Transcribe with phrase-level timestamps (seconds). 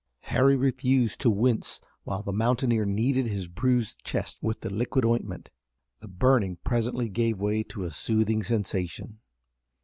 [0.33, 5.51] Harry refused to wince while the mountaineer kneaded his bruised chest with the liquid ointment.
[5.99, 9.19] The burning presently gave way to a soothing sensation.